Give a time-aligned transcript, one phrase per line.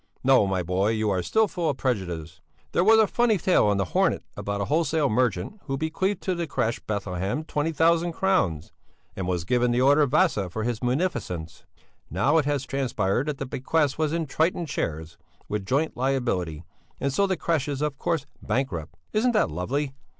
[0.23, 2.41] No, my boy, you are still full of prejudices!
[2.71, 6.33] There was a funny tale in the Hornet about a wholesale merchant, who bequeathed to
[6.33, 8.71] the crèche Bethlehem twenty thousand crowns,
[9.15, 11.65] and was given the order of Vasa for his munificence;
[12.09, 16.63] now it has transpired that the bequest was in 'Triton' shares with joint liability,
[16.99, 18.97] and so the crèche is of course bankrupt.
[19.13, 19.93] Isn't that lovely?